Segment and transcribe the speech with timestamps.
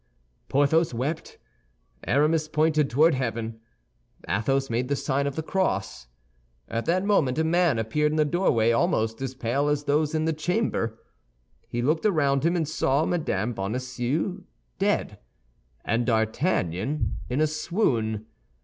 [0.49, 1.37] Porthos wept;
[2.05, 3.59] Aramis pointed toward heaven;
[4.27, 6.07] Athos made the sign of the cross.
[6.67, 10.25] At that moment a man appeared in the doorway, almost as pale as those in
[10.25, 10.97] the chamber.
[11.67, 13.51] He looked around him and saw Mme.
[13.53, 14.43] Bonacieux
[14.79, 15.19] dead,
[15.85, 18.25] and D'Artagnan in a swoon.